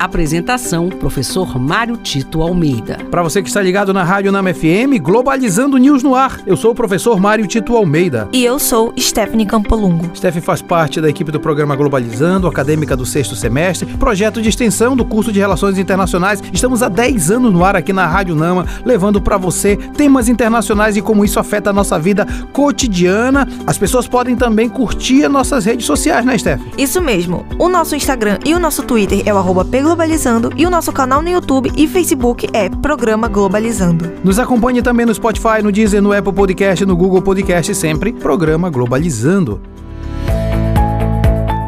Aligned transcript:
Apresentação: 0.00 0.88
Professor 0.88 1.58
Mário 1.58 1.94
Tito 1.98 2.40
Almeida. 2.40 2.96
Para 3.10 3.22
você 3.22 3.42
que 3.42 3.48
está 3.48 3.60
ligado 3.60 3.92
na 3.92 4.02
Rádio 4.02 4.32
Nama 4.32 4.54
FM, 4.54 4.98
Globalizando 5.02 5.76
News 5.76 6.02
no 6.02 6.14
ar. 6.14 6.40
Eu 6.46 6.56
sou 6.56 6.70
o 6.70 6.74
professor 6.74 7.20
Mário 7.20 7.46
Tito 7.46 7.76
Almeida. 7.76 8.26
E 8.32 8.42
eu 8.42 8.58
sou 8.58 8.94
Stephanie 8.98 9.44
Campolungo. 9.44 10.10
Stephanie 10.16 10.42
faz 10.42 10.62
parte 10.62 11.02
da 11.02 11.10
equipe 11.10 11.30
do 11.30 11.38
programa 11.38 11.76
Globalizando, 11.76 12.48
acadêmica 12.48 12.96
do 12.96 13.04
sexto 13.04 13.36
semestre, 13.36 13.94
projeto 13.98 14.40
de 14.40 14.48
extensão 14.48 14.96
do 14.96 15.04
curso 15.04 15.30
de 15.30 15.38
Relações 15.38 15.76
Internacionais. 15.76 16.42
Estamos 16.50 16.82
há 16.82 16.88
10 16.88 17.30
anos 17.32 17.52
no 17.52 17.62
ar 17.62 17.76
aqui 17.76 17.92
na 17.92 18.06
Rádio 18.06 18.34
Nama, 18.34 18.64
levando 18.86 19.20
para 19.20 19.36
você 19.36 19.76
temas 19.76 20.30
internacionais 20.30 20.96
e 20.96 21.02
como 21.02 21.26
isso 21.26 21.38
afeta 21.38 21.68
a 21.68 21.74
nossa 21.74 21.98
vida 21.98 22.26
cotidiana. 22.54 23.46
As 23.66 23.76
pessoas 23.76 24.08
podem 24.08 24.34
também 24.34 24.66
curtir 24.66 25.26
as 25.26 25.30
nossas 25.30 25.66
redes 25.66 25.84
sociais, 25.84 26.24
né, 26.24 26.38
Steph? 26.38 26.62
Isso 26.78 27.02
mesmo. 27.02 27.44
O 27.58 27.68
nosso 27.68 27.94
Instagram 27.94 28.38
e 28.46 28.54
o 28.54 28.58
nosso 28.58 28.82
Twitter 28.82 29.22
é 29.26 29.34
o 29.34 29.36
arroba 29.36 29.62
Globalizando 29.90 30.52
e 30.56 30.64
o 30.64 30.70
nosso 30.70 30.92
canal 30.92 31.20
no 31.20 31.28
YouTube 31.28 31.72
e 31.76 31.88
Facebook 31.88 32.48
é 32.52 32.68
Programa 32.68 33.26
Globalizando. 33.26 34.12
Nos 34.22 34.38
acompanhe 34.38 34.80
também 34.80 35.04
no 35.04 35.12
Spotify, 35.12 35.60
no 35.64 35.72
Deezer, 35.72 36.00
no 36.00 36.12
Apple 36.12 36.32
Podcast, 36.32 36.86
no 36.86 36.96
Google 36.96 37.20
Podcast, 37.20 37.74
sempre 37.74 38.12
Programa 38.12 38.70
Globalizando. 38.70 39.60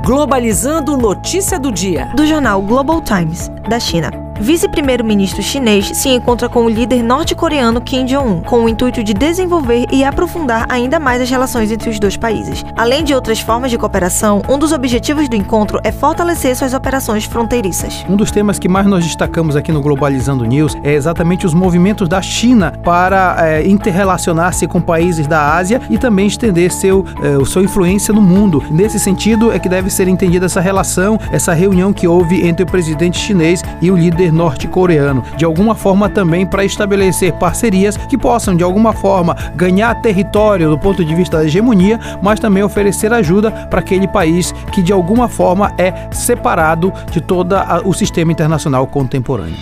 Globalizando 0.06 0.96
notícia 0.96 1.58
do 1.58 1.72
dia. 1.72 2.12
Do 2.14 2.24
jornal 2.24 2.62
Global 2.62 3.02
Times, 3.02 3.50
da 3.68 3.80
China. 3.80 4.21
Vice-primeiro-ministro 4.42 5.40
chinês 5.40 5.86
se 5.94 6.08
encontra 6.08 6.48
com 6.48 6.64
o 6.64 6.68
líder 6.68 7.00
norte-coreano 7.00 7.80
Kim 7.80 8.04
Jong-un, 8.04 8.40
com 8.40 8.64
o 8.64 8.68
intuito 8.68 9.00
de 9.04 9.14
desenvolver 9.14 9.86
e 9.92 10.02
aprofundar 10.02 10.66
ainda 10.68 10.98
mais 10.98 11.22
as 11.22 11.30
relações 11.30 11.70
entre 11.70 11.88
os 11.88 12.00
dois 12.00 12.16
países. 12.16 12.64
Além 12.76 13.04
de 13.04 13.14
outras 13.14 13.38
formas 13.38 13.70
de 13.70 13.78
cooperação, 13.78 14.42
um 14.48 14.58
dos 14.58 14.72
objetivos 14.72 15.28
do 15.28 15.36
encontro 15.36 15.78
é 15.84 15.92
fortalecer 15.92 16.56
suas 16.56 16.74
operações 16.74 17.24
fronteiriças. 17.24 18.04
Um 18.08 18.16
dos 18.16 18.32
temas 18.32 18.58
que 18.58 18.68
mais 18.68 18.84
nós 18.84 19.04
destacamos 19.04 19.54
aqui 19.54 19.70
no 19.70 19.80
Globalizando 19.80 20.44
News 20.44 20.76
é 20.82 20.92
exatamente 20.92 21.46
os 21.46 21.54
movimentos 21.54 22.08
da 22.08 22.20
China 22.20 22.72
para 22.82 23.36
é, 23.46 23.64
interrelacionar-se 23.64 24.66
com 24.66 24.80
países 24.80 25.28
da 25.28 25.54
Ásia 25.54 25.80
e 25.88 25.96
também 25.96 26.26
estender 26.26 26.72
seu, 26.72 27.04
é, 27.22 27.44
sua 27.44 27.62
influência 27.62 28.12
no 28.12 28.20
mundo. 28.20 28.60
Nesse 28.72 28.98
sentido 28.98 29.52
é 29.52 29.60
que 29.60 29.68
deve 29.68 29.88
ser 29.88 30.08
entendida 30.08 30.46
essa 30.46 30.60
relação, 30.60 31.16
essa 31.30 31.52
reunião 31.52 31.92
que 31.92 32.08
houve 32.08 32.44
entre 32.44 32.64
o 32.64 32.66
presidente 32.66 33.20
chinês 33.20 33.62
e 33.80 33.88
o 33.88 33.96
líder 33.96 34.31
norte-coreano, 34.32 35.22
de 35.36 35.44
alguma 35.44 35.74
forma 35.74 36.08
também 36.08 36.46
para 36.46 36.64
estabelecer 36.64 37.32
parcerias 37.34 37.96
que 37.96 38.18
possam, 38.18 38.56
de 38.56 38.64
alguma 38.64 38.92
forma, 38.92 39.36
ganhar 39.54 40.00
território 40.02 40.70
do 40.70 40.78
ponto 40.78 41.04
de 41.04 41.14
vista 41.14 41.38
da 41.38 41.44
hegemonia, 41.44 42.00
mas 42.22 42.40
também 42.40 42.62
oferecer 42.62 43.12
ajuda 43.12 43.50
para 43.50 43.80
aquele 43.80 44.08
país 44.08 44.52
que, 44.72 44.82
de 44.82 44.92
alguma 44.92 45.28
forma, 45.28 45.74
é 45.78 46.08
separado 46.12 46.92
de 47.10 47.20
todo 47.20 47.54
o 47.84 47.92
sistema 47.92 48.32
internacional 48.32 48.86
contemporâneo. 48.86 49.56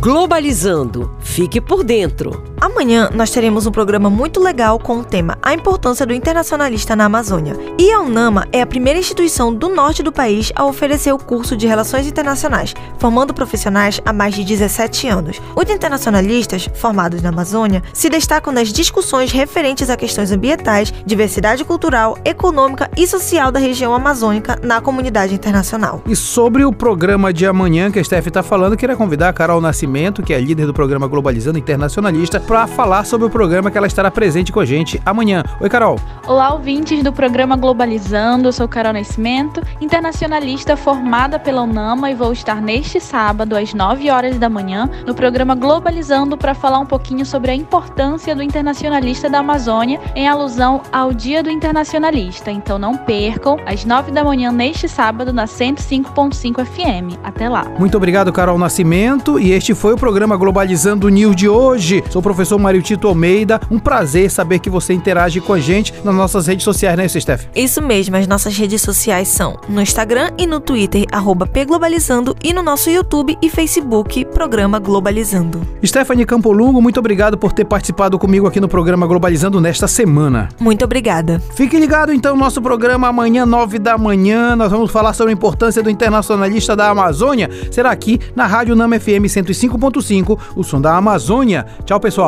Globalizando. 0.00 1.10
Fique 1.20 1.60
por 1.60 1.82
dentro. 1.82 2.47
Amanhã 2.60 3.08
nós 3.14 3.30
teremos 3.30 3.66
um 3.66 3.70
programa 3.70 4.10
muito 4.10 4.40
legal 4.40 4.80
com 4.80 4.98
o 4.98 5.04
tema 5.04 5.38
A 5.40 5.54
Importância 5.54 6.04
do 6.04 6.12
Internacionalista 6.12 6.96
na 6.96 7.04
Amazônia. 7.04 7.56
E 7.78 7.92
a 7.92 8.00
UNAMA 8.00 8.48
é 8.52 8.60
a 8.60 8.66
primeira 8.66 8.98
instituição 8.98 9.54
do 9.54 9.68
norte 9.68 10.02
do 10.02 10.10
país 10.10 10.50
a 10.56 10.64
oferecer 10.64 11.12
o 11.12 11.18
curso 11.18 11.56
de 11.56 11.68
Relações 11.68 12.08
Internacionais, 12.08 12.74
formando 12.98 13.32
profissionais 13.32 14.00
há 14.04 14.12
mais 14.12 14.34
de 14.34 14.42
17 14.42 15.06
anos. 15.06 15.40
Os 15.54 15.70
internacionalistas, 15.70 16.68
formados 16.74 17.22
na 17.22 17.28
Amazônia, 17.28 17.80
se 17.92 18.10
destacam 18.10 18.52
nas 18.52 18.72
discussões 18.72 19.30
referentes 19.30 19.88
a 19.88 19.96
questões 19.96 20.32
ambientais, 20.32 20.92
diversidade 21.06 21.64
cultural, 21.64 22.18
econômica 22.24 22.90
e 22.96 23.06
social 23.06 23.52
da 23.52 23.60
região 23.60 23.94
amazônica 23.94 24.58
na 24.62 24.80
comunidade 24.80 25.32
internacional. 25.32 26.02
E 26.06 26.16
sobre 26.16 26.64
o 26.64 26.72
programa 26.72 27.32
de 27.32 27.46
amanhã 27.46 27.88
que 27.88 28.00
a 28.00 28.04
Steph 28.04 28.26
está 28.26 28.42
falando, 28.42 28.76
queria 28.76 28.96
convidar 28.96 29.28
a 29.28 29.32
Carol 29.32 29.60
Nascimento, 29.60 30.24
que 30.24 30.34
é 30.34 30.40
líder 30.40 30.66
do 30.66 30.74
programa 30.74 31.06
Globalizando 31.06 31.58
Internacionalista, 31.58 32.40
para 32.48 32.66
falar 32.66 33.04
sobre 33.04 33.26
o 33.26 33.30
programa 33.30 33.70
que 33.70 33.76
ela 33.76 33.86
estará 33.86 34.10
presente 34.10 34.50
com 34.50 34.58
a 34.58 34.64
gente 34.64 34.98
amanhã. 35.04 35.44
Oi, 35.60 35.68
Carol. 35.68 36.00
Olá, 36.26 36.54
ouvintes 36.54 37.02
do 37.02 37.12
programa 37.12 37.58
Globalizando. 37.58 38.48
Eu 38.48 38.52
sou 38.52 38.66
Carol 38.66 38.94
Nascimento, 38.94 39.62
internacionalista 39.82 40.74
formada 40.74 41.38
pela 41.38 41.60
UNAMA 41.60 42.10
e 42.10 42.14
vou 42.14 42.32
estar 42.32 42.62
neste 42.62 43.00
sábado 43.00 43.54
às 43.54 43.74
9 43.74 44.10
horas 44.10 44.38
da 44.38 44.48
manhã 44.48 44.88
no 45.06 45.14
programa 45.14 45.54
Globalizando 45.54 46.38
para 46.38 46.54
falar 46.54 46.78
um 46.78 46.86
pouquinho 46.86 47.26
sobre 47.26 47.50
a 47.50 47.54
importância 47.54 48.34
do 48.34 48.42
internacionalista 48.42 49.28
da 49.28 49.40
Amazônia 49.40 50.00
em 50.14 50.26
alusão 50.26 50.80
ao 50.90 51.12
Dia 51.12 51.42
do 51.42 51.50
Internacionalista. 51.50 52.50
Então 52.50 52.78
não 52.78 52.96
percam 52.96 53.58
às 53.66 53.84
9 53.84 54.10
da 54.10 54.24
manhã 54.24 54.50
neste 54.50 54.88
sábado 54.88 55.34
na 55.34 55.44
105.5 55.44 56.64
FM. 56.64 57.18
Até 57.22 57.46
lá. 57.46 57.66
Muito 57.78 57.98
obrigado, 57.98 58.32
Carol 58.32 58.56
Nascimento, 58.56 59.38
e 59.38 59.52
este 59.52 59.74
foi 59.74 59.92
o 59.92 59.98
programa 59.98 60.34
Globalizando 60.34 61.10
News 61.10 61.36
de 61.36 61.46
hoje. 61.46 62.02
Sou 62.08 62.20
o 62.20 62.22
professor 62.38 62.56
Mário 62.56 62.80
Tito 62.80 63.08
Almeida. 63.08 63.60
Um 63.68 63.80
prazer 63.80 64.30
saber 64.30 64.60
que 64.60 64.70
você 64.70 64.92
interage 64.92 65.40
com 65.40 65.52
a 65.52 65.58
gente 65.58 65.92
nas 66.04 66.14
nossas 66.14 66.46
redes 66.46 66.62
sociais, 66.62 66.96
né, 66.96 67.08
Steph? 67.08 67.46
Isso 67.52 67.82
mesmo, 67.82 68.14
as 68.14 68.28
nossas 68.28 68.56
redes 68.56 68.80
sociais 68.80 69.26
são 69.26 69.58
no 69.68 69.82
Instagram 69.82 70.30
e 70.38 70.46
no 70.46 70.60
Twitter, 70.60 71.04
arroba 71.10 71.48
pglobalizando, 71.48 72.36
e 72.44 72.52
no 72.52 72.62
nosso 72.62 72.90
YouTube 72.90 73.36
e 73.42 73.50
Facebook, 73.50 74.24
Programa 74.26 74.78
Globalizando. 74.78 75.66
Stephanie 75.84 76.24
Campolungo, 76.24 76.80
muito 76.80 77.00
obrigado 77.00 77.36
por 77.36 77.52
ter 77.52 77.64
participado 77.64 78.16
comigo 78.20 78.46
aqui 78.46 78.60
no 78.60 78.68
programa 78.68 79.04
Globalizando 79.04 79.60
nesta 79.60 79.88
semana. 79.88 80.48
Muito 80.60 80.84
obrigada. 80.84 81.42
Fique 81.56 81.76
ligado 81.76 82.12
então 82.12 82.36
no 82.36 82.40
nosso 82.40 82.62
programa 82.62 83.08
amanhã, 83.08 83.44
9 83.44 83.80
da 83.80 83.98
manhã. 83.98 84.54
Nós 84.54 84.70
vamos 84.70 84.92
falar 84.92 85.12
sobre 85.12 85.32
a 85.32 85.34
importância 85.34 85.82
do 85.82 85.90
internacionalista 85.90 86.76
da 86.76 86.88
Amazônia. 86.88 87.50
Será 87.72 87.90
aqui 87.90 88.20
na 88.36 88.46
Rádio 88.46 88.76
Nama 88.76 89.00
FM 89.00 89.26
105.5, 89.26 90.38
o 90.54 90.62
som 90.62 90.80
da 90.80 90.96
Amazônia. 90.96 91.66
Tchau, 91.84 91.98
pessoal 91.98 92.27